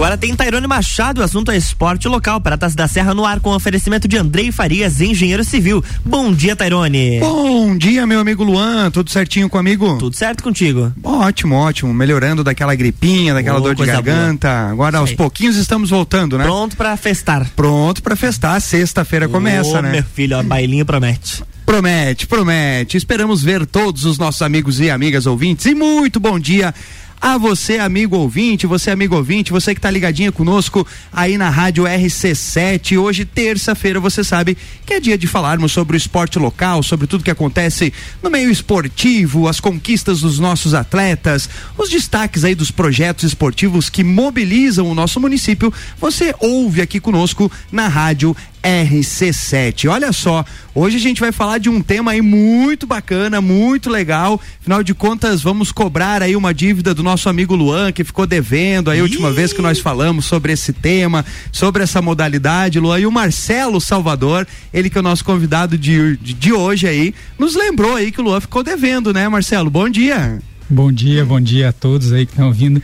[0.00, 2.40] Agora tem Tairone Machado, o assunto é esporte local.
[2.40, 5.84] Pratas da Serra no ar com oferecimento de Andrei Farias, engenheiro civil.
[6.02, 7.20] Bom dia, Tairone.
[7.20, 8.90] Bom dia, meu amigo Luan.
[8.90, 9.98] Tudo certinho comigo?
[9.98, 10.90] Tudo certo contigo.
[11.04, 11.92] Ótimo, ótimo.
[11.92, 14.48] Melhorando daquela gripinha, daquela oh, dor de garganta.
[14.48, 14.70] Boa.
[14.70, 16.44] Agora, aos pouquinhos, estamos voltando, né?
[16.44, 17.46] Pronto para festar.
[17.54, 18.58] Pronto para festar.
[18.58, 19.92] Sexta-feira oh, começa, né?
[19.92, 21.44] Meu filho, a bailinho promete.
[21.66, 22.96] Promete, promete.
[22.96, 25.66] Esperamos ver todos os nossos amigos e amigas ouvintes.
[25.66, 26.74] E muito bom dia
[27.20, 31.84] a você, amigo ouvinte, você, amigo ouvinte, você que está ligadinha conosco aí na Rádio
[31.84, 32.98] RC7.
[32.98, 37.22] Hoje, terça-feira, você sabe que é dia de falarmos sobre o esporte local, sobre tudo
[37.22, 43.24] que acontece no meio esportivo, as conquistas dos nossos atletas, os destaques aí dos projetos
[43.24, 45.70] esportivos que mobilizam o nosso município.
[46.00, 49.88] Você ouve aqui conosco na Rádio RC7.
[49.88, 54.40] Olha só, hoje a gente vai falar de um tema aí muito bacana, muito legal.
[54.60, 58.90] Afinal de contas, vamos cobrar aí uma dívida do nosso amigo Luan, que ficou devendo
[58.90, 63.00] aí a última vez que nós falamos sobre esse tema, sobre essa modalidade, Luan.
[63.00, 67.14] E o Marcelo Salvador, ele que é o nosso convidado de, de, de hoje aí,
[67.38, 69.70] nos lembrou aí que o Luan ficou devendo, né, Marcelo?
[69.70, 70.40] Bom dia.
[70.72, 72.80] Bom dia, bom dia a todos aí que estão ouvindo.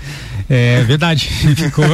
[0.48, 1.28] É verdade.
[1.56, 1.84] Ficou.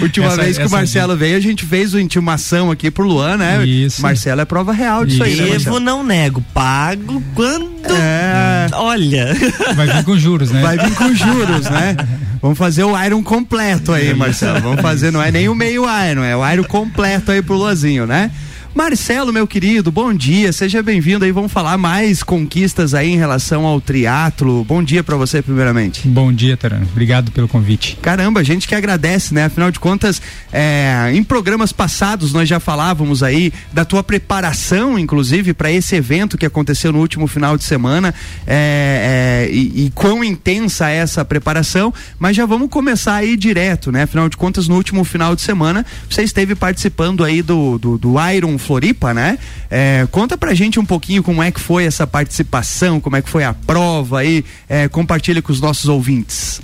[0.00, 3.36] Última essa, vez que o Marcelo veio, a gente fez a intimação aqui pro Luan,
[3.36, 3.64] né?
[3.66, 4.00] Isso.
[4.00, 5.42] Marcelo é prova real disso Isso.
[5.42, 6.42] aí, né, Devo, não nego.
[6.54, 7.72] Pago quando.
[7.90, 8.68] É...
[8.72, 9.34] Olha.
[9.74, 10.62] Vai vir com juros, né?
[10.62, 11.96] Vai vir com juros, né?
[12.40, 14.60] Vamos fazer o Iron completo aí, Marcelo.
[14.60, 18.06] Vamos fazer, não é nem o meio Iron, é o Iron completo aí pro Luazinho,
[18.06, 18.30] né?
[18.74, 21.30] Marcelo, meu querido, bom dia, seja bem-vindo aí.
[21.30, 24.64] Vamos falar mais conquistas aí em relação ao triatlo.
[24.64, 26.08] Bom dia para você, primeiramente.
[26.08, 26.88] Bom dia, Tarano.
[26.90, 27.98] Obrigado pelo convite.
[28.00, 29.44] Caramba, a gente que agradece, né?
[29.44, 35.52] Afinal de contas, é, em programas passados nós já falávamos aí da tua preparação, inclusive,
[35.52, 38.14] para esse evento que aconteceu no último final de semana
[38.46, 41.92] é, é, e, e quão intensa é essa preparação.
[42.18, 44.04] Mas já vamos começar aí direto, né?
[44.04, 48.30] Afinal de contas, no último final de semana você esteve participando aí do, do, do
[48.30, 49.38] Iron Floripa, né?
[49.70, 53.28] É, conta pra gente um pouquinho como é que foi essa participação, como é que
[53.28, 56.60] foi a prova aí, é, compartilha com os nossos ouvintes.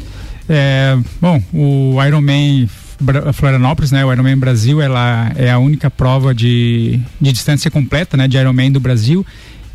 [0.48, 2.68] É, bom, o Ironman
[3.34, 4.04] Florianópolis, né?
[4.04, 8.26] O Ironman Brasil, ela é a única prova de, de distância completa, né?
[8.26, 9.24] De Ironman do Brasil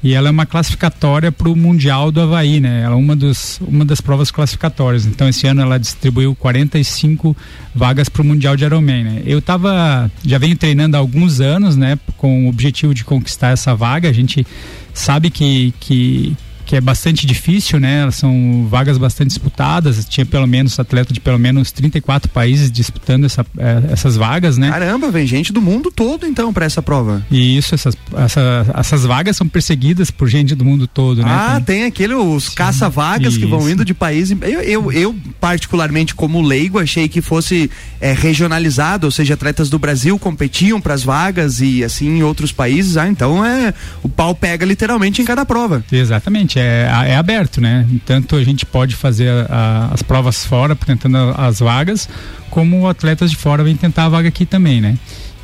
[0.03, 2.81] e ela é uma classificatória para o Mundial do Havaí, né?
[2.83, 5.05] Ela é uma, dos, uma das provas classificatórias.
[5.05, 7.35] Então, esse ano ela distribuiu 45
[7.73, 9.21] vagas para o Mundial de Ironman, né?
[9.25, 11.97] Eu tava, já venho treinando há alguns anos, né?
[12.17, 14.09] Com o objetivo de conquistar essa vaga.
[14.09, 14.45] A gente
[14.93, 16.35] sabe que, que,
[16.73, 18.09] que é bastante difícil, né?
[18.09, 20.03] São vagas bastante disputadas.
[20.05, 24.71] Tinha pelo menos atleta de pelo menos 34 países disputando essa, é, essas vagas, né?
[24.71, 27.23] Caramba, vem gente do mundo todo então para essa prova.
[27.29, 31.29] E isso, essas, essa, essas vagas são perseguidas por gente do mundo todo, né?
[31.29, 34.31] Ah, tem, tem aquele os caça-vagas que vão indo de país.
[34.31, 37.69] Eu, eu, eu, particularmente como leigo achei que fosse
[38.01, 42.51] é, regionalizado, ou seja, atletas do Brasil competiam para as vagas e assim em outros
[42.51, 42.97] países.
[42.97, 45.85] Ah, então é o pau pega literalmente em cada prova.
[45.91, 46.62] Exatamente é,
[47.07, 47.87] é aberto, né?
[48.05, 52.07] Tanto a gente pode fazer a, as provas fora, tentando as vagas,
[52.49, 54.97] como atletas de fora vêm tentar a vaga aqui também, né?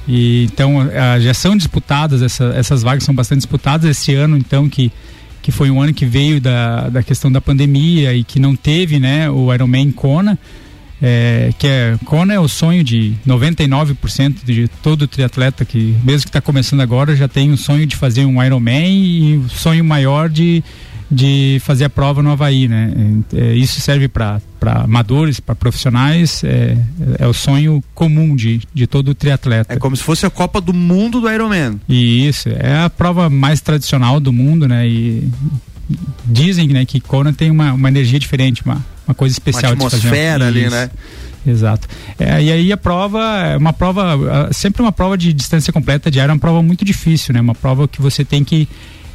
[0.07, 4.67] E, então, a, já são disputadas, essa, essas vagas são bastante disputadas esse ano, então,
[4.67, 4.91] que,
[5.41, 8.99] que foi um ano que veio da, da questão da pandemia e que não teve,
[8.99, 10.37] né, o Ironman Kona,
[11.01, 16.29] é, que é Kona é o sonho de 99% de todo triatleta que mesmo que
[16.29, 20.27] está começando agora já tem o sonho de fazer um Ironman e o sonho maior
[20.27, 20.61] de
[21.11, 22.93] de fazer a prova no Havaí, né?
[23.33, 24.41] É, isso serve para
[24.83, 26.77] amadores, para profissionais, é,
[27.17, 29.73] é o sonho comum de, de todo triatleta.
[29.73, 31.79] É como se fosse a Copa do Mundo do Ironman.
[31.89, 34.87] E isso, é a prova mais tradicional do mundo, né?
[34.87, 35.27] E
[36.25, 39.73] dizem né, que Kona tem uma, uma energia diferente, uma, uma coisa especial.
[39.73, 40.91] Uma atmosfera ali, né?
[41.47, 41.87] Exato.
[42.19, 46.19] É, e aí a prova é uma prova, sempre uma prova de distância completa de
[46.19, 47.41] é uma prova muito difícil, né?
[47.41, 48.67] Uma prova que você tem que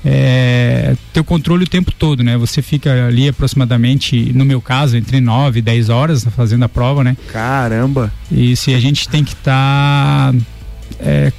[0.04, 2.36] é, ter o controle o tempo todo, né?
[2.36, 7.02] Você fica ali aproximadamente, no meu caso, entre 9 e 10 horas fazendo a prova,
[7.02, 7.16] né?
[7.32, 8.12] Caramba!
[8.30, 10.38] E se a gente tem que estar tá,
[11.00, 11.32] é,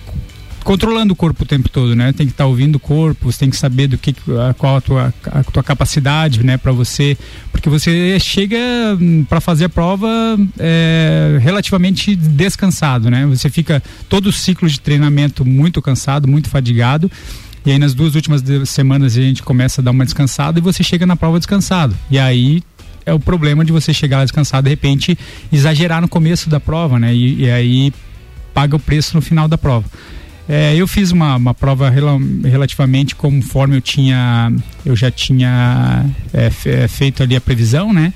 [0.63, 2.12] controlando o corpo o tempo todo, né?
[2.12, 4.15] Tem que estar tá ouvindo o corpo, você tem que saber do que
[4.57, 7.15] qual a tua, a tua capacidade, né, para você,
[7.51, 8.57] porque você chega
[9.00, 10.07] hum, para fazer a prova
[10.57, 13.27] é, relativamente descansado, né?
[13.27, 17.12] Você fica todo o ciclo de treinamento muito cansado, muito fadigado
[17.65, 20.83] e aí nas duas últimas semanas a gente começa a dar uma descansada e você
[20.83, 21.95] chega na prova descansado.
[22.09, 22.62] E aí
[23.06, 25.17] é o problema de você chegar descansado de repente
[25.51, 27.13] exagerar no começo da prova, né?
[27.13, 27.94] E, e aí
[28.53, 29.85] paga o preço no final da prova.
[30.47, 34.53] É, eu fiz uma, uma prova rel relativamente conforme eu tinha
[34.85, 36.51] eu já tinha é,
[36.83, 38.13] é feito ali a previsão, né?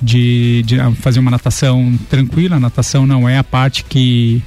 [0.00, 2.56] de, de fazer uma natação tranquila.
[2.56, 4.42] A natação não é a parte que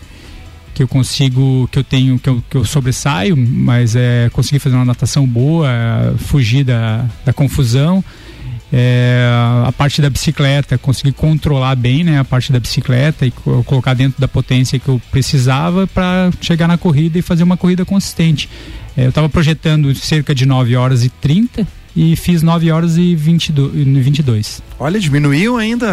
[0.74, 4.76] que eu consigo, que eu tenho, que eu, que eu sobressaio, mas é conseguir fazer
[4.76, 5.70] uma natação boa,
[6.18, 8.04] fugir da, da confusão.
[8.76, 9.30] É,
[9.68, 14.20] a parte da bicicleta, conseguir controlar bem né, a parte da bicicleta e colocar dentro
[14.20, 18.50] da potência que eu precisava para chegar na corrida e fazer uma corrida consistente.
[18.98, 23.16] É, eu estava projetando cerca de 9 horas e 30 e fiz 9 horas e
[23.16, 24.62] 22, 22.
[24.80, 25.88] Olha, diminuiu ainda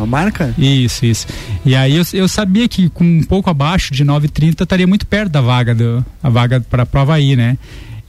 [0.00, 0.54] a marca?
[0.58, 1.26] Isso, isso.
[1.64, 5.30] E aí eu, eu sabia que com um pouco abaixo de 9,30 estaria muito perto
[5.30, 7.56] da vaga do, a vaga para a prova aí, né?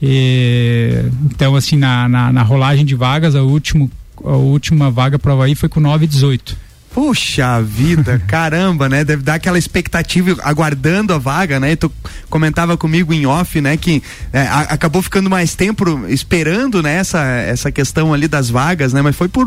[0.02, 3.90] E, então, assim, na, na, na, rolagem de vagas, a, último,
[4.24, 6.54] a última vaga prova aí foi com 9,18.
[6.96, 9.04] Puxa vida, caramba, né?
[9.04, 11.76] Deve dar aquela expectativa aguardando a vaga, né?
[11.76, 11.92] Tu
[12.30, 13.76] comentava comigo em off, né?
[13.76, 14.02] Que
[14.32, 16.94] é, a, acabou ficando mais tempo esperando, né?
[16.94, 19.02] Essa, essa questão ali das vagas, né?
[19.02, 19.46] Mas foi por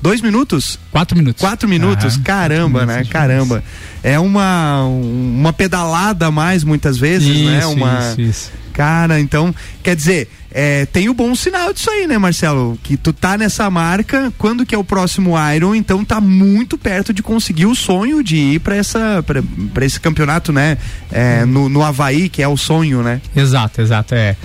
[0.00, 0.78] dois minutos?
[0.92, 1.40] Quatro minutos.
[1.40, 3.12] Quatro minutos, caramba, quatro minutos, né?
[3.12, 3.64] Caramba.
[4.04, 7.34] É uma, uma pedalada a mais muitas vezes, né?
[7.34, 7.66] isso, né?
[7.66, 7.98] Uma...
[7.98, 8.52] Isso, isso.
[8.76, 12.78] Cara, então, quer dizer, é, tem o bom sinal disso aí, né, Marcelo?
[12.82, 17.10] Que tu tá nessa marca, quando que é o próximo Iron, então tá muito perto
[17.10, 19.24] de conseguir o sonho de ir para essa
[19.72, 20.76] para esse campeonato, né?
[21.10, 23.22] É, no, no Havaí, que é o sonho, né?
[23.34, 24.14] Exato, exato.
[24.14, 24.36] É.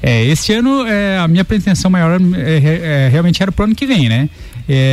[0.00, 3.86] É, esse ano é, a minha pretensão maior é, é, realmente era pro ano que
[3.86, 4.28] vem, né?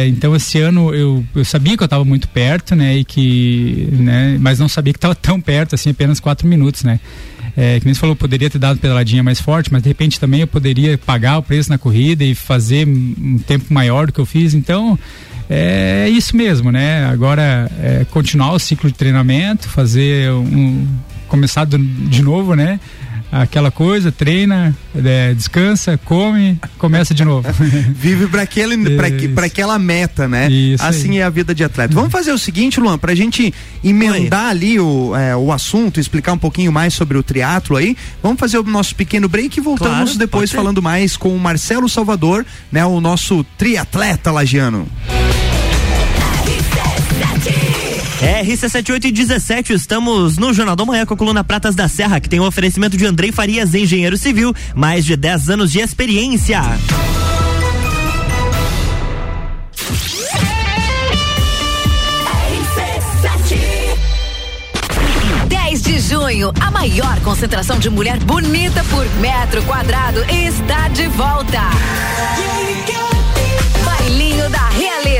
[0.07, 2.97] Então esse ano eu, eu sabia que eu estava muito perto, né?
[2.97, 4.35] E que, né?
[4.41, 6.99] Mas não sabia que estava tão perto, assim, apenas quatro minutos, né?
[7.59, 10.41] É, que nem você falou, poderia ter dado pedaladinha mais forte, mas de repente também
[10.41, 14.27] eu poderia pagar o preço na corrida e fazer um tempo maior do que eu
[14.27, 14.53] fiz.
[14.53, 14.97] Então,
[15.49, 17.05] é isso mesmo, né?
[17.05, 20.85] Agora é continuar o ciclo de treinamento, fazer um.
[21.27, 22.79] começar de novo, né?
[23.31, 27.47] Aquela coisa, treina, é, descansa, come, começa de novo.
[27.95, 28.77] Vive para aquele
[29.33, 30.49] para aquela meta, né?
[30.49, 31.17] Isso assim aí.
[31.19, 31.93] é a vida de atleta.
[31.93, 33.53] Vamos fazer o seguinte, Luan, pra gente
[33.83, 37.95] emendar ali o, é, o assunto, explicar um pouquinho mais sobre o triatlo aí.
[38.21, 41.89] Vamos fazer o nosso pequeno break e voltamos claro, depois falando mais com o Marcelo
[41.89, 44.87] Salvador, né, o nosso triatleta lagiano.
[48.21, 52.43] RC7817, estamos no Jornal da Manhã com a coluna Pratas da Serra, que tem o
[52.43, 56.61] um oferecimento de Andrei Farias, engenheiro civil, mais de 10 anos de experiência.
[65.87, 71.51] de junho, a maior concentração de mulher bonita por metro quadrado está de volta.
[71.51, 72.56] Da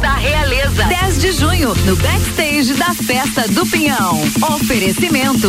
[0.00, 0.84] Da Realeza.
[0.84, 4.20] 10 de junho, no backstage da Festa do Pinhão.
[4.54, 5.48] Oferecimento.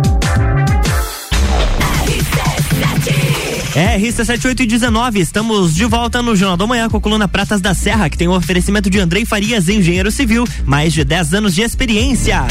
[3.73, 8.17] RC7819, estamos de volta no Jornal da Manhã com a coluna Pratas da Serra, que
[8.17, 12.45] tem o um oferecimento de Andrei Farias, engenheiro civil, mais de 10 anos de experiência.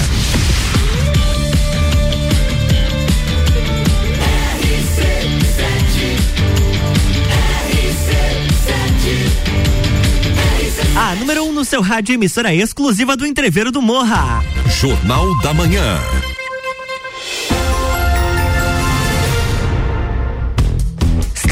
[10.96, 14.42] A número 1 um no seu rádio, emissora exclusiva do Entreveiro do Morra.
[14.68, 15.98] Jornal da Manhã.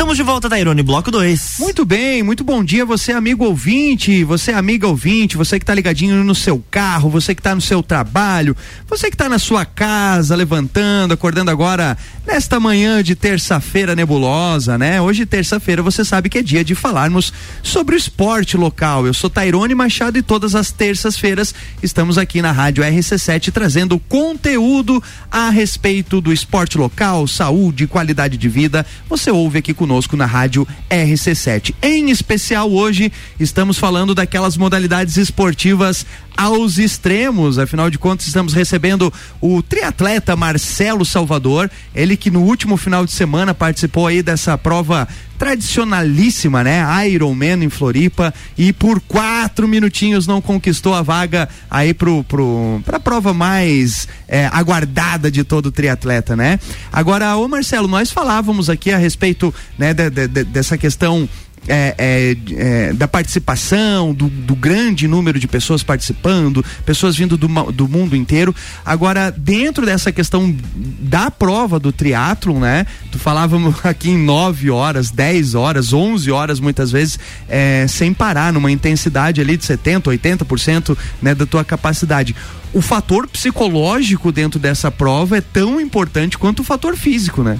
[0.09, 1.57] Estamos de volta, Tairone, bloco 2.
[1.59, 6.25] Muito bem, muito bom dia, você amigo ouvinte, você amiga ouvinte, você que tá ligadinho
[6.25, 8.57] no seu carro, você que tá no seu trabalho,
[8.89, 11.95] você que tá na sua casa, levantando, acordando agora
[12.27, 14.99] nesta manhã de terça-feira nebulosa, né?
[14.99, 17.31] Hoje, terça-feira, você sabe que é dia de falarmos
[17.63, 19.07] sobre o esporte local.
[19.07, 25.03] Eu sou Tairone Machado e todas as terças-feiras estamos aqui na Rádio RC7 trazendo conteúdo
[25.31, 28.87] a respeito do esporte local, saúde, qualidade de vida.
[29.07, 31.75] Você ouve aqui conosco na Rádio RC7.
[31.83, 37.59] Em especial hoje, estamos falando daquelas modalidades esportivas aos extremos.
[37.59, 43.11] Afinal de contas, estamos recebendo o triatleta Marcelo Salvador, ele que no último final de
[43.11, 45.09] semana participou aí dessa prova
[45.39, 46.85] tradicionalíssima, né?
[47.09, 52.99] Ironman em Floripa e por quatro minutinhos não conquistou a vaga aí pro, pro, pra
[52.99, 56.59] prova mais é, aguardada de todo triatleta, né?
[56.93, 61.29] Agora, ô Marcelo, nós falávamos aqui a respeito né, de, de, de, dessa questão
[61.67, 67.49] é, é, é, da participação, do, do, grande número de pessoas participando, pessoas vindo do,
[67.73, 68.55] do, mundo inteiro.
[68.85, 70.55] Agora, dentro dessa questão
[71.01, 72.87] da prova do triatlon, né?
[73.11, 78.53] Tu falávamos aqui em 9 horas, 10 horas, 11 horas muitas vezes, é, sem parar,
[78.53, 82.35] numa intensidade ali de 70%, 80% né, da tua capacidade.
[82.73, 87.59] O fator psicológico dentro dessa prova é tão importante quanto o fator físico, né?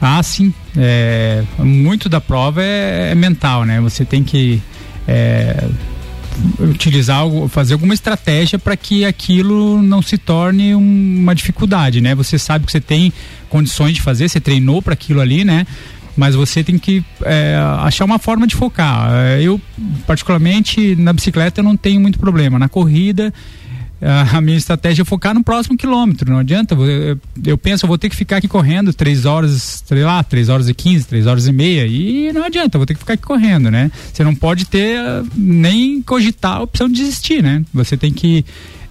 [0.00, 0.52] Ah, sim.
[0.76, 3.80] É, muito da prova é, é, mental, né?
[3.80, 4.62] Você tem que
[5.06, 5.68] é,
[6.60, 12.14] utilizar fazer alguma estratégia para que aquilo não se torne um, uma dificuldade, né?
[12.14, 13.12] Você sabe que você tem
[13.48, 15.66] condições de fazer, você treinou para aquilo ali, né?
[16.16, 19.10] Mas você tem que é, achar uma forma de focar.
[19.40, 19.60] Eu,
[20.04, 22.58] particularmente, na bicicleta eu não tenho muito problema.
[22.58, 23.32] Na corrida
[24.00, 26.30] a minha estratégia é focar no próximo quilômetro.
[26.30, 26.74] Não adianta.
[26.74, 30.48] Eu, eu penso, eu vou ter que ficar aqui correndo três horas, sei lá, três
[30.48, 31.86] horas e quinze, três horas e meia.
[31.86, 33.90] E não adianta, eu vou ter que ficar aqui correndo, né?
[34.12, 35.00] Você não pode ter
[35.34, 37.64] nem cogitar a opção de desistir, né?
[37.74, 38.44] Você tem que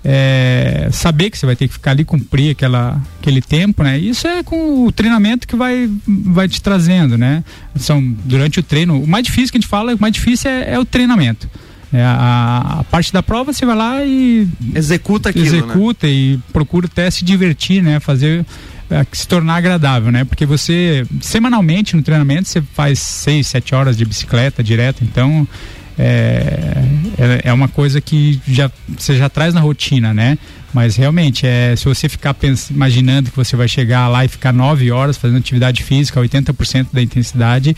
[0.03, 3.97] é, saber que você vai ter que ficar ali cumprir aquela, aquele tempo, né?
[3.97, 7.43] Isso é com o treinamento que vai, vai te trazendo, né?
[7.75, 9.01] São durante o treino.
[9.01, 11.49] O mais difícil que a gente fala, o mais difícil é, é o treinamento.
[11.93, 15.57] É, a, a, parte da prova você vai lá e executa aquilo, né?
[15.57, 16.13] executa né?
[16.13, 17.99] e procura até se divertir, né?
[17.99, 18.45] Fazer
[18.89, 20.25] é, se tornar agradável, né?
[20.25, 25.47] Porque você semanalmente no treinamento você faz seis, sete horas de bicicleta direto, então
[25.97, 26.73] é,
[27.17, 30.37] é, é uma coisa que já você já traz na rotina, né?
[30.73, 34.53] Mas realmente, é, se você ficar pens, imaginando que você vai chegar lá e ficar
[34.53, 37.75] nove horas fazendo atividade física, 80% da intensidade,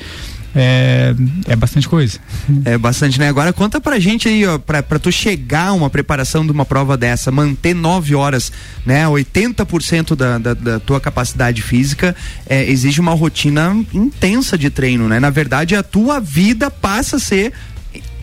[0.56, 1.14] é,
[1.48, 2.20] é bastante coisa.
[2.66, 3.30] É bastante, né?
[3.30, 6.66] Agora conta pra gente aí, ó, pra, pra tu chegar a uma preparação de uma
[6.66, 8.52] prova dessa, manter nove horas,
[8.86, 9.06] né?
[9.06, 12.16] 80% da, da, da tua capacidade física,
[12.48, 15.20] é, exige uma rotina intensa de treino, né?
[15.20, 17.54] Na verdade, a tua vida passa a ser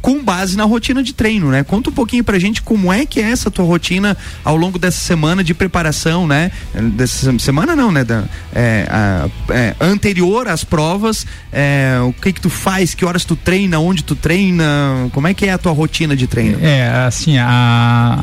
[0.06, 1.64] com base na rotina de treino, né?
[1.64, 5.00] Conta um pouquinho pra gente como é que é essa tua rotina ao longo dessa
[5.00, 6.52] semana de preparação, né?
[6.92, 8.04] Dessa semana não, né?
[8.04, 8.22] Da,
[8.54, 13.34] é, a, é, anterior às provas, é, o que que tu faz, que horas tu
[13.34, 16.64] treina, onde tu treina, como é que é a tua rotina de treino?
[16.64, 18.22] É, assim, a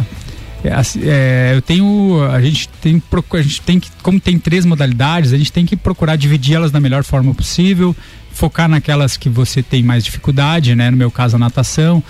[0.63, 0.72] é,
[1.06, 5.38] é, eu tenho a gente tem a gente tem que como tem três modalidades a
[5.38, 7.94] gente tem que procurar dividi las da melhor forma possível
[8.34, 10.92] focar naquelas que você tem mais dificuldade, né?
[10.92, 12.04] No meu caso, a natação.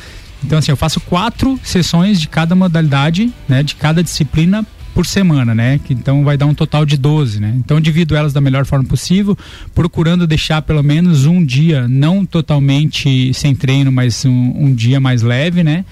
[0.43, 3.61] Então, assim, eu faço quatro sessões de cada modalidade, né?
[3.61, 5.79] De cada disciplina por semana, né?
[5.83, 7.53] Que então vai dar um total de 12, né?
[7.57, 9.37] Então divido elas da melhor forma possível,
[9.73, 15.21] procurando deixar pelo menos um dia, não totalmente sem treino, mas um, um dia mais
[15.21, 15.83] leve, né?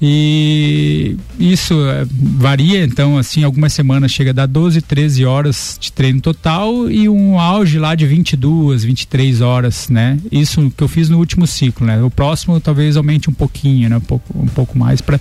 [0.00, 5.92] E isso eh, varia, então, assim, algumas semanas chega a dar 12, 13 horas de
[5.92, 10.18] treino total e um auge lá de 22, 23 horas, né?
[10.30, 12.02] Isso que eu fiz no último ciclo, né?
[12.02, 13.96] O próximo talvez aumente um pouquinho, né?
[13.96, 15.18] Um pouco, um pouco mais para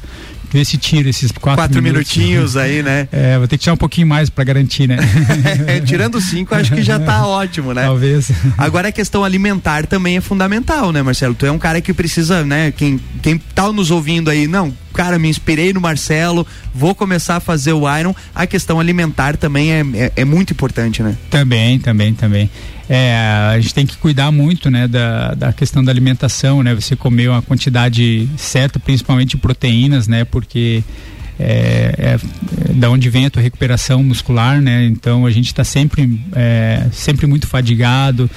[0.53, 2.15] ver se tira esses quatro, quatro minutos.
[2.15, 3.07] minutinhos aí, né?
[3.13, 4.97] É, vou ter que tirar um pouquinho mais para garantir, né?
[5.85, 7.83] Tirando cinco, acho que já tá ótimo, né?
[7.83, 8.31] Talvez.
[8.57, 11.33] Agora a questão alimentar também é fundamental, né, Marcelo?
[11.33, 12.71] Tu é um cara que precisa, né?
[12.71, 14.62] Quem, quem tá nos ouvindo aí, não,
[14.93, 18.15] cara, me inspirei no Marcelo, vou começar a fazer o Iron.
[18.33, 21.17] A questão alimentar também é, é, é muito importante, né?
[21.29, 22.49] Também, também, também.
[22.89, 23.15] É,
[23.51, 26.75] a gente tem que cuidar muito, né, da, da questão da alimentação, né?
[26.75, 30.25] Você comer uma quantidade certa, principalmente de proteínas, né?
[30.25, 30.83] Porque
[31.39, 32.17] é,
[32.69, 34.85] é, da onde vem a tua recuperação muscular, né?
[34.85, 38.29] Então a gente está sempre, é, sempre muito fadigado,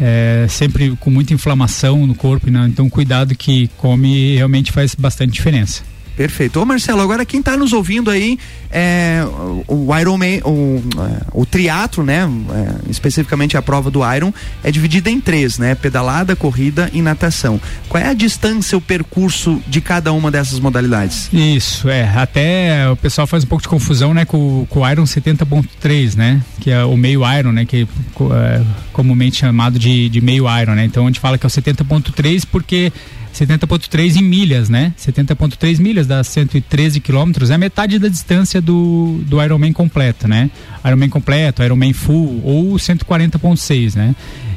[0.00, 2.66] é, sempre com muita inflamação no corpo, né?
[2.68, 5.82] Então cuidado que come realmente faz bastante diferença.
[6.18, 6.60] Perfeito.
[6.60, 8.40] Ô Marcelo, agora quem está nos ouvindo aí,
[8.72, 9.22] é,
[9.68, 12.22] o, o Ironman, o, é, o triatlo, né?
[12.24, 14.34] É, especificamente a prova do Iron,
[14.64, 15.76] é dividida em três, né?
[15.76, 17.60] Pedalada, corrida e natação.
[17.88, 21.28] Qual é a distância, o percurso de cada uma dessas modalidades?
[21.32, 22.08] Isso, é.
[22.08, 26.42] Até o pessoal faz um pouco de confusão, né, com, com o Iron 70.3, né?
[26.58, 27.64] Que é o meio Iron, né?
[27.64, 27.86] Que
[28.32, 30.84] é comumente chamado de, de meio Iron, né?
[30.84, 32.92] Então a gente fala que é o 70.3 porque
[33.34, 34.92] 70.3 em milhas, né?
[34.98, 40.50] 70.3 milhas dá 113 quilômetros, é metade da distância do, do Ironman completo, né?
[40.84, 44.14] Ironman completo, Ironman full ou 140.6, né?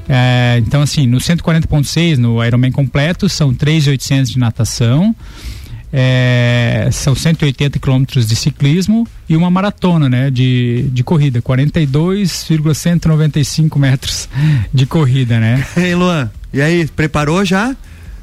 [0.10, 5.16] É, então assim, no 140.6, no Ironman completo, são 3.800 de natação,
[5.94, 14.30] é, são 180 quilômetros de ciclismo e uma maratona, né, de, de corrida, 42,195 metros
[14.74, 15.66] de corrida, né?
[15.78, 17.74] Ei, Luan, e aí, preparou já?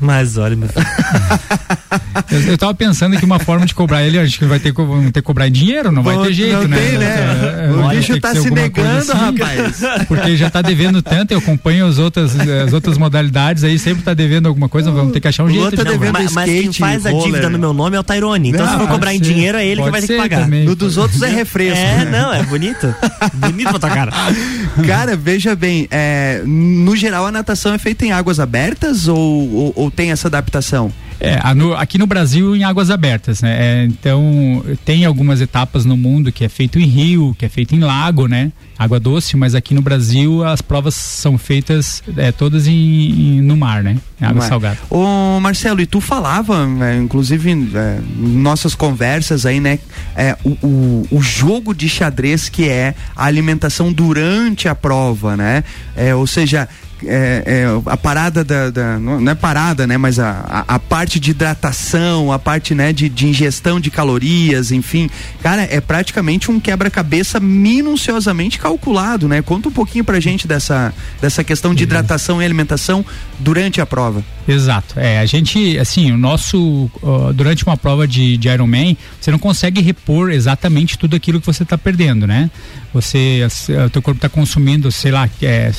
[0.01, 0.87] Mas olha, meu filho.
[2.31, 5.07] eu, eu tava pensando que uma forma de cobrar ele, acho que vai ter, vamos
[5.07, 6.77] ter que cobrar em dinheiro, não vai ter jeito, não né?
[6.77, 7.65] Tem, né?
[7.65, 7.78] É, vai
[8.15, 9.81] bicho tá se negando, assim, rapaz.
[10.09, 14.15] Porque já tá devendo tanto, eu acompanho as outras, as outras modalidades aí, sempre tá
[14.15, 15.77] devendo alguma coisa, vamos ter que achar um jeito.
[15.77, 16.23] Tá de devendo cobrar.
[16.23, 17.27] Mas, mas quem skate, faz a roller.
[17.27, 18.51] dívida no meu nome é o Tyrone.
[18.51, 20.41] Então Não, se for cobrar em dinheiro, é ele que vai ter que pagar.
[20.45, 20.65] também.
[20.65, 21.79] No dos outros é refresco.
[21.79, 22.95] É, não, é bonito.
[23.35, 24.13] bonito pra tua cara.
[24.87, 29.73] Cara, veja bem, é, no geral a natação é feita em águas abertas ou, ou,
[29.75, 30.93] ou tem essa adaptação?
[31.21, 31.39] É,
[31.77, 33.57] aqui no Brasil em águas abertas, né?
[33.59, 37.75] É, então tem algumas etapas no mundo que é feito em rio, que é feito
[37.75, 38.53] em lago, né?
[38.79, 43.57] Água doce, mas aqui no Brasil as provas são feitas é, todas em, em- no
[43.57, 43.97] mar, né?
[44.21, 44.49] Em água é?
[44.49, 44.79] salgada.
[44.89, 49.81] Ô Marcelo, e tu falava, né, inclusive é, em nossas conversas aí, né?
[50.15, 55.65] é, o, o, o jogo de xadrez que é a alimentação durante a prova, né?
[55.97, 56.69] É, ou seja,
[57.05, 59.97] é, é, a parada da, da- não é parada, né?
[59.97, 64.73] Mas a, a, a parte de hidratação, a parte né, de, de ingestão de calorias,
[64.73, 65.09] enfim,
[65.43, 69.43] cara, é praticamente um quebra-cabeça minuciosamente calculado, né?
[69.43, 73.05] Conta um pouquinho pra gente dessa, dessa questão de hidratação e alimentação
[73.39, 74.23] durante a prova.
[74.47, 74.99] Exato.
[74.99, 76.91] É, a gente, assim, o nosso.
[77.03, 81.47] ó, durante uma prova de, de Ironman, você não consegue repor exatamente tudo aquilo que
[81.47, 82.51] você está perdendo, né?
[82.95, 83.47] Você.
[83.87, 85.71] O teu corpo está consumindo, sei lá, é,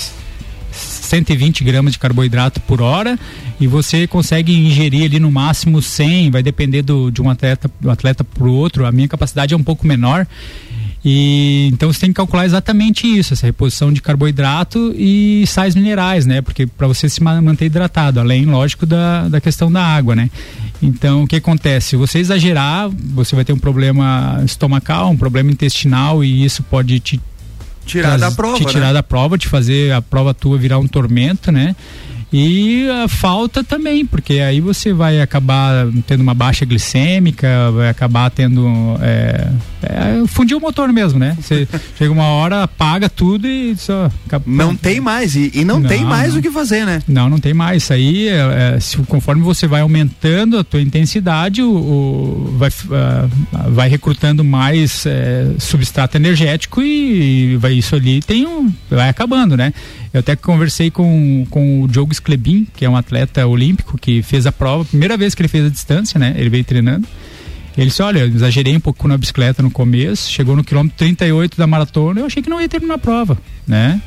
[1.09, 3.17] 120 gramas de carboidrato por hora
[3.59, 7.89] e você consegue ingerir ali no máximo 100, vai depender do, de um atleta, do
[7.89, 8.85] atleta para o outro.
[8.85, 10.25] A minha capacidade é um pouco menor.
[11.03, 16.25] E então você tem que calcular exatamente isso, essa reposição de carboidrato e sais minerais,
[16.25, 16.41] né?
[16.41, 20.29] Porque para você se ma- manter hidratado, além, lógico, da, da questão da água, né?
[20.81, 21.89] Então o que acontece?
[21.89, 26.99] Se você exagerar, você vai ter um problema estomacal, um problema intestinal e isso pode
[26.99, 27.19] te
[27.89, 28.93] Tirar da prova, te tirar né?
[28.93, 31.75] da prova, te fazer a prova tua virar um tormento, né?
[32.31, 38.29] E a falta também, porque aí você vai acabar tendo uma baixa glicêmica, vai acabar
[38.29, 38.67] tendo.
[39.01, 39.49] É,
[39.81, 41.35] é, fundir o motor mesmo, né?
[41.41, 44.11] Você chega uma hora, apaga tudo e só.
[44.45, 46.39] Não tem mais, e, e não, Não, tem mais não.
[46.39, 47.01] o que fazer, né?
[47.07, 47.83] não, não tem mais.
[47.83, 53.27] Isso aí, é, se, conforme você vai aumentando a tua intensidade, o, o- vai, ah,
[53.69, 55.05] vai recrutando mais
[55.57, 59.73] substrato energético e vai, isso ali tem um, vai acabando, né?
[60.13, 64.47] Eu até conversei com, com o Diogo Sclebin, que é um atleta olímpico que fez
[64.47, 66.33] a prova, primeira vez que ele fez a distância, né?
[66.35, 67.07] Ele veio treinando.
[67.77, 71.67] Ele disse, olha, exagerei um pouco na bicicleta no começo, chegou no quilômetro 38 da
[71.67, 74.01] maratona, eu achei que não ia terminar a prova, né?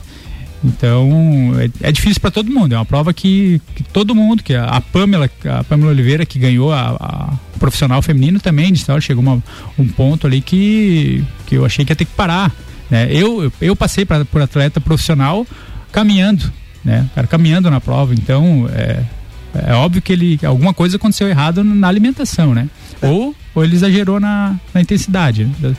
[0.64, 2.74] Então, é, é difícil para todo mundo.
[2.74, 6.38] É uma prova que, que todo mundo, que a, a Pamela, a Pamela Oliveira, que
[6.38, 9.42] ganhou a, a profissional feminino também, disse, olha, chegou uma,
[9.78, 12.52] um ponto ali que, que eu achei que ia ter que parar.
[12.90, 13.08] Né?
[13.10, 15.46] Eu, eu passei pra, por atleta profissional
[15.92, 16.50] caminhando,
[16.84, 17.08] né?
[17.14, 18.14] Cara, caminhando na prova.
[18.14, 19.02] Então, é,
[19.54, 22.68] é óbvio que ele alguma coisa aconteceu errado na alimentação, né?
[23.00, 25.48] Ou, ou ele exagerou na, na intensidade.
[25.60, 25.74] né?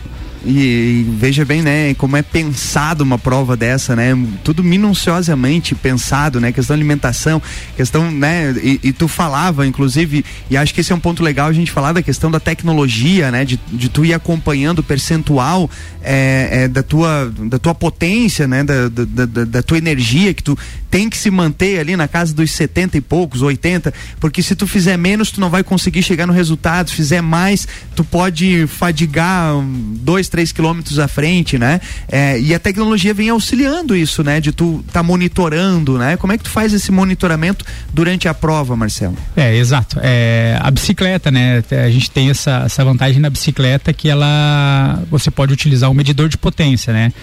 [0.46, 4.14] E, e veja bem, né, como é pensado uma prova dessa, né?
[4.44, 6.52] Tudo minuciosamente pensado, né?
[6.52, 7.42] Questão alimentação,
[7.76, 8.54] questão, né?
[8.62, 11.72] E, e tu falava, inclusive, e acho que esse é um ponto legal a gente
[11.72, 13.46] falar da questão da tecnologia, né?
[13.46, 15.70] De, de tu ir acompanhando o percentual
[16.02, 18.64] é, é, da, tua, da tua potência, né?
[18.64, 20.58] Da, da, da, da tua energia, que tu
[20.94, 24.68] tem que se manter ali na casa dos 70 e poucos, 80, porque se tu
[24.68, 26.90] fizer menos, tu não vai conseguir chegar no resultado.
[26.90, 29.56] Se fizer mais, tu pode fadigar
[30.04, 31.80] dois, três quilômetros à frente, né?
[32.12, 34.42] É, e a tecnologia vem auxiliando isso, né?
[34.42, 36.18] De tu tá monitorando, né?
[36.18, 39.16] Como é que tu faz esse monitoramento durante a prova, Marcelo?
[39.38, 40.00] É, exato.
[40.02, 41.64] É, a bicicleta, né?
[41.86, 46.28] A gente tem essa, essa vantagem na bicicleta que ela você pode utilizar um medidor
[46.30, 47.14] de potência, né?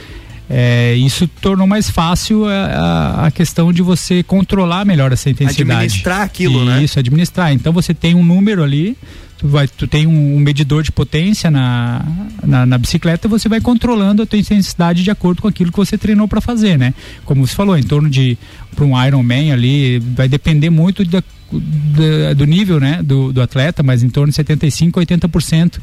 [0.48, 5.62] É, isso tornou mais fácil a, a- questão de você controlar melhor essa intensidade.
[5.72, 6.82] Administrar aquilo, né?
[6.82, 7.52] Isso, administrar.
[7.52, 8.96] Então você tem um número ali,
[9.40, 12.04] tu, vai, tu tem um, medidor de potência na,
[12.44, 15.78] na, na, bicicleta e você vai controlando a tua intensidade de acordo com aquilo que
[15.78, 16.92] você treinou para fazer, né?
[17.24, 18.36] Como você falou, em torno de
[18.76, 23.82] para um Ironman ali, vai depender muito da, da, do nível, né, do, do atleta,
[23.82, 25.78] mas em torno de 75 a 80%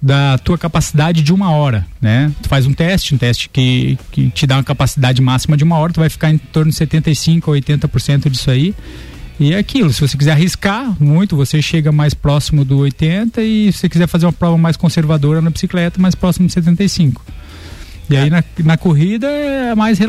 [0.00, 2.32] da tua capacidade de uma hora, né?
[2.42, 5.76] Tu faz um teste, um teste que, que te dá uma capacidade máxima de uma
[5.76, 8.74] hora, tu vai ficar em torno de 75 a 80% disso aí.
[9.40, 13.72] E é aquilo, se você quiser arriscar muito, você chega mais próximo do 80 e
[13.72, 17.24] se você quiser fazer uma prova mais conservadora na bicicleta, mais próximo de 75.
[18.10, 20.06] E aí na, na corrida é mais é,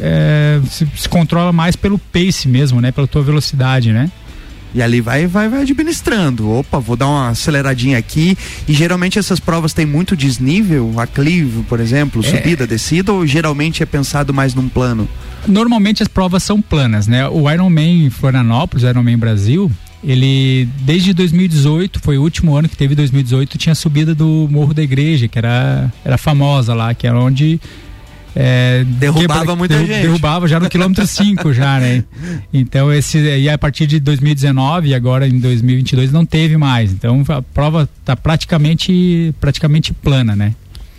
[0.00, 2.92] é, se, se, controla mais pelo pace mesmo, né?
[2.92, 4.10] Pela tua velocidade, né?
[4.74, 6.50] E ali vai, vai, vai administrando.
[6.50, 8.36] Opa, vou dar uma aceleradinha aqui.
[8.66, 12.28] E geralmente essas provas têm muito desnível, aclive, por exemplo, é.
[12.28, 15.08] subida, descida, ou geralmente é pensado mais num plano?
[15.46, 17.28] Normalmente as provas são planas, né?
[17.28, 19.70] O Ironman Florianópolis, o Ironman Brasil,
[20.02, 24.74] ele desde 2018 foi o último ano que teve 2018 tinha a subida do Morro
[24.74, 27.58] da Igreja que era era famosa lá que era onde
[28.36, 30.02] é, derrubava quebra, muita derru, gente.
[30.02, 32.02] Derrubava já no quilômetro 5 já, né?
[32.52, 36.92] Então esse e a partir de 2019 e agora em 2022 não teve mais.
[36.92, 40.54] Então a prova está praticamente praticamente plana, né?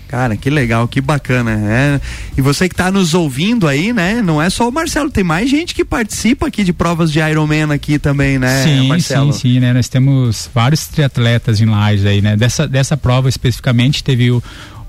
[0.08, 1.52] Cara, que legal, que bacana.
[1.52, 2.02] É.
[2.38, 4.22] E você que está nos ouvindo aí, né?
[4.22, 7.72] Não é só o Marcelo, tem mais gente que participa aqui de provas de Ironman
[7.72, 9.34] aqui também, né, sim, Marcelo?
[9.34, 9.74] Sim, sim, né?
[9.74, 12.38] Nós temos vários triatletas em Lages aí, né?
[12.38, 14.42] Dessa, dessa prova especificamente teve o,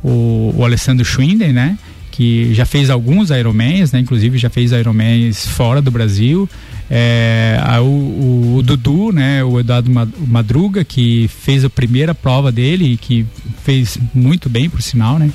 [0.03, 1.79] o, o Alessandro Schwinden, né?
[2.17, 3.99] Que já fez alguns Ironmans, né?
[3.99, 6.49] Inclusive já fez Ironmans fora do Brasil.
[6.91, 9.45] É, a, o, o, Dudu, né?
[9.45, 9.91] O Eduardo
[10.27, 13.27] Madruga, que fez a primeira prova dele e que
[13.63, 15.31] fez muito bem, por sinal, né?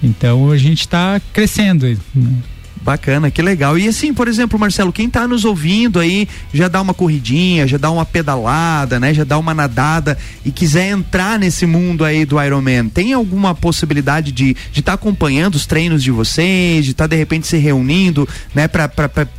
[0.00, 1.84] Então a gente está crescendo.
[2.14, 2.32] Né?
[2.80, 3.78] Bacana, que legal.
[3.78, 7.76] E assim, por exemplo, Marcelo, quem está nos ouvindo aí, já dá uma corridinha, já
[7.76, 9.12] dá uma pedalada, né?
[9.12, 14.32] Já dá uma nadada e quiser entrar nesse mundo aí do Ironman, tem alguma possibilidade
[14.32, 17.58] de estar de tá acompanhando os treinos de vocês, de estar tá, de repente se
[17.58, 18.66] reunindo, né?
[18.66, 18.88] Para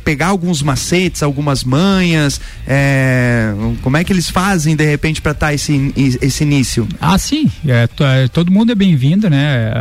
[0.04, 3.52] pegar alguns macetes, algumas manhas, é,
[3.82, 6.86] como é que eles fazem de repente para estar tá esse, esse início?
[7.00, 9.72] Ah, sim, é, é todo mundo é bem-vindo, né?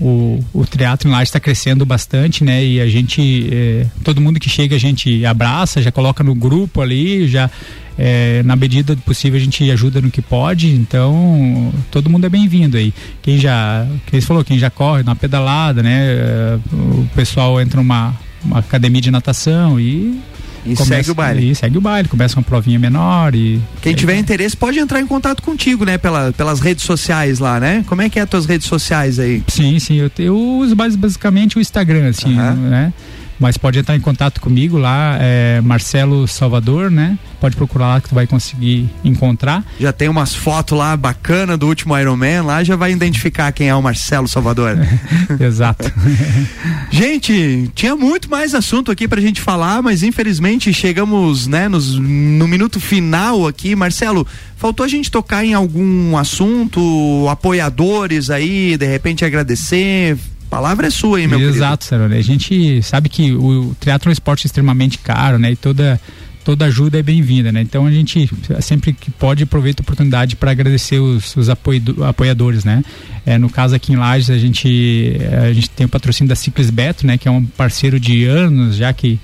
[0.00, 2.64] O, o, o teatro lá está crescendo bastante, né?
[2.64, 6.34] E a gente gente, é, todo mundo que chega a gente abraça, já coloca no
[6.34, 7.50] grupo ali, já
[7.98, 12.28] é, na medida do possível a gente ajuda no que pode, então todo mundo é
[12.28, 12.92] bem-vindo aí.
[13.22, 16.06] Quem já, quem falou, quem já corre na pedalada, né?
[16.06, 18.14] É, o pessoal entra numa
[18.44, 20.20] uma academia de natação e
[20.64, 21.50] e começa, segue o baile.
[21.50, 23.60] E segue o baile, começa uma provinha menor e.
[23.82, 25.98] Quem tiver interesse pode entrar em contato contigo, né?
[25.98, 27.84] Pela, pelas redes sociais lá, né?
[27.86, 29.42] Como é que é as tuas redes sociais aí?
[29.48, 29.96] Sim, sim.
[29.96, 32.54] Eu, eu uso basicamente o Instagram, assim, uhum.
[32.68, 32.92] né?
[33.38, 37.18] Mas pode entrar em contato comigo lá, é Marcelo Salvador, né?
[37.40, 39.64] Pode procurar lá que tu vai conseguir encontrar.
[39.78, 43.68] Já tem umas fotos lá bacana do último Iron Man, lá já vai identificar quem
[43.68, 44.78] é o Marcelo Salvador.
[45.40, 45.92] Exato.
[46.90, 52.48] gente, tinha muito mais assunto aqui pra gente falar, mas infelizmente chegamos, né, nos, no
[52.48, 53.74] minuto final aqui.
[53.74, 60.16] Marcelo, faltou a gente tocar em algum assunto, apoiadores aí, de repente agradecer,
[60.54, 64.12] palavra é sua aí, meu Exato, Exato, A gente sabe que o teatro é um
[64.12, 65.52] esporte extremamente caro, né?
[65.52, 66.00] E toda
[66.44, 67.62] toda ajuda é bem-vinda, né?
[67.62, 72.84] Então a gente sempre que pode aproveita a oportunidade para agradecer os, os apoiadores, né?
[73.26, 76.70] É, no caso aqui em Lages a gente a gente tem o patrocínio da Ciclis
[76.70, 77.18] Beto, né?
[77.18, 79.18] Que é um parceiro de anos já que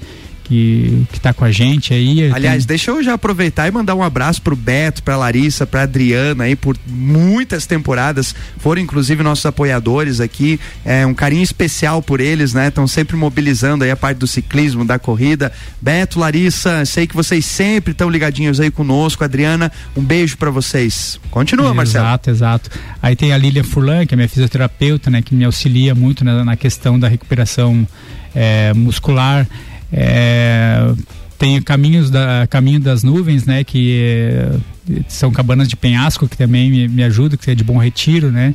[0.51, 2.29] que, que tá com a gente aí.
[2.33, 2.67] Aliás, tem...
[2.67, 6.57] deixa eu já aproveitar e mandar um abraço pro Beto, pra Larissa, pra Adriana aí
[6.57, 8.35] por muitas temporadas.
[8.59, 10.59] Foram inclusive nossos apoiadores aqui.
[10.85, 12.67] É um carinho especial por eles, né?
[12.67, 15.53] Estão sempre mobilizando aí a parte do ciclismo, da corrida.
[15.81, 19.23] Beto, Larissa, sei que vocês sempre estão ligadinhos aí conosco.
[19.23, 21.21] Adriana, um beijo para vocês.
[21.31, 22.07] Continua, Marcelo.
[22.07, 22.71] Exato, exato.
[23.01, 25.23] Aí tem a Lilian Furlan, que é minha fisioterapeuta, né?
[25.23, 27.87] Que me auxilia muito na, na questão da recuperação
[28.35, 29.47] é, muscular.
[29.93, 30.93] É,
[31.39, 33.65] tem caminhos da caminho das nuvens, né?
[33.65, 37.79] Que é, são cabanas de penhasco que também me, me ajudam, que é de bom
[37.79, 38.55] retiro, né?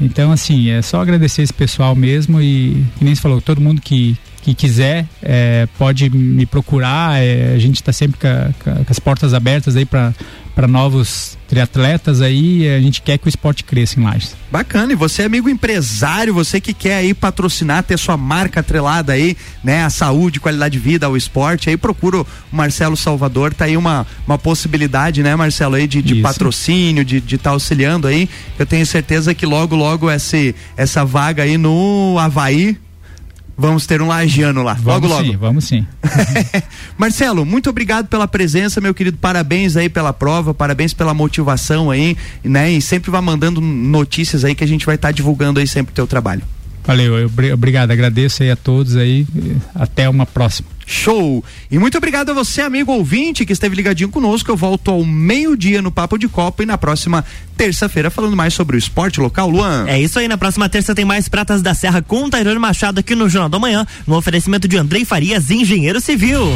[0.00, 3.80] Então, assim, é só agradecer esse pessoal mesmo e, que nem você falou, todo mundo
[3.80, 7.18] que, que quiser é, pode me procurar.
[7.18, 12.68] É, a gente está sempre com, com, as portas abertas aí para novos triatletas aí.
[12.68, 14.36] A gente quer que o esporte cresça em Lages.
[14.52, 19.34] Bacana, e você, amigo empresário, você que quer aí patrocinar, ter sua marca atrelada aí,
[19.62, 19.82] né?
[19.82, 24.06] A saúde, qualidade de vida, ao esporte, aí procura o Marcelo Salvador, tá aí uma,
[24.26, 28.28] uma possibilidade, né, Marcelo, aí de, de patrocínio, de estar tá auxiliando aí.
[28.58, 32.76] Eu tenho certeza que logo, logo esse, essa vaga aí no Havaí
[33.56, 35.24] Vamos ter um lagiano lá, Vamos logo logo.
[35.24, 35.86] sim, vamos sim.
[36.98, 39.16] Marcelo, muito obrigado pela presença, meu querido.
[39.18, 42.72] Parabéns aí pela prova, parabéns pela motivação aí, né?
[42.72, 45.92] E sempre vá mandando notícias aí que a gente vai estar tá divulgando aí sempre
[45.92, 46.42] o teu trabalho.
[46.84, 49.26] Valeu, eu, obrigado, agradeço aí a todos aí,
[49.74, 50.68] até uma próxima.
[50.86, 51.44] Show!
[51.70, 54.50] E muito obrigado a você, amigo ouvinte, que esteve ligadinho conosco.
[54.50, 57.24] Eu volto ao meio-dia no Papo de Copa e na próxima
[57.56, 59.86] terça-feira falando mais sobre o esporte local, Luan.
[59.88, 63.14] É isso aí, na próxima terça tem mais Pratas da Serra com Tairone Machado aqui
[63.14, 66.52] no Jornal da Manhã, no oferecimento de Andrei Farias, engenheiro civil.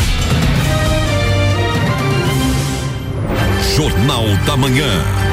[3.77, 5.28] Jornal da Manhã.